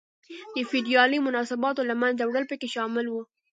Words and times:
د 0.55 0.57
فیوډالي 0.69 1.17
مناسباتو 1.27 1.87
له 1.89 1.95
منځه 2.01 2.23
وړل 2.25 2.45
پکې 2.49 2.67
شامل 2.75 3.05
و. 3.09 3.13